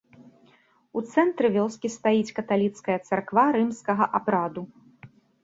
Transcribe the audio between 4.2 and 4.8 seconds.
абраду.